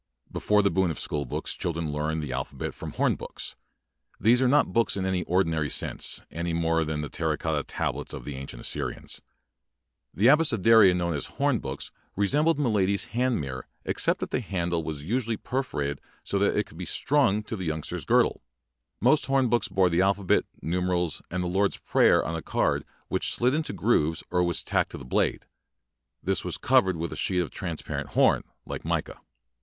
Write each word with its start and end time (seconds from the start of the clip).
Be 0.31 0.39
fore 0.39 0.63
the 0.63 0.71
boon 0.71 0.89
of 0.89 0.97
schoolbooks, 0.97 1.55
children 1.55 1.91
learned 1.91 2.23
the 2.23 2.33
alphabet 2.33 2.73
from 2.73 2.91
hom 2.93 3.15
lxxdcs. 3.17 3.53
These 4.19 4.41
are 4.41 4.47
not 4.47 4.73
books 4.73 4.97
in 4.97 5.03
the 5.03 5.23
ordinary 5.25 5.69
sense, 5.69 6.23
any 6.31 6.53
more 6.53 6.83
than 6.83 7.01
the 7.01 7.07
terracotta 7.07 7.61
tablets 7.65 8.11
of 8.11 8.25
the 8.25 8.33
ancient 8.35 8.61
Assyrians. 8.61 9.21
The 10.11 10.25
abecedaria 10.25 10.95
known 10.95 11.13
as 11.13 11.27
horn 11.37 11.59
books 11.59 11.91
re 12.15 12.25
sembled 12.25 12.57
milady's 12.57 13.05
hand 13.13 13.39
mirror 13.39 13.67
except 13.85 14.21
that 14.21 14.31
the 14.31 14.39
handle 14.39 14.83
was 14.83 15.03
usually 15.03 15.37
perfo 15.37 15.75
rated 15.75 15.99
80 16.27 16.37
that 16.39 16.57
it 16.57 16.65
could 16.65 16.79
be 16.79 16.85
strung 16.85 17.43
to 17.43 17.55
the 17.55 17.65
youngster's 17.65 18.03
girdle. 18.05 18.41
Host 19.03 19.27
horn 19.27 19.49
books 19.49 19.67
bore 19.67 19.91
the 19.91 20.01
alphabet, 20.01 20.45
numerals, 20.63 21.21
and 21.29 21.43
the 21.43 21.47
Lord's 21.47 21.77
Prayer 21.77 22.25
on 22.25 22.35
a 22.35 22.41
card 22.41 22.85
which 23.07 23.31
slid 23.31 23.53
into 23.53 23.71
grooves 23.71 24.23
or 24.31 24.41
was 24.41 24.63
tacked 24.63 24.89
to 24.93 24.97
the 24.97 25.05
blade. 25.05 25.45
This 26.23 26.43
was 26.43 26.57
covered 26.57 26.97
with 26.97 27.13
a 27.13 27.15
sheet 27.15 27.41
of 27.41 27.51
transparent 27.51 28.13
horn, 28.13 28.43
like 28.65 28.83
mica. 28.83 29.21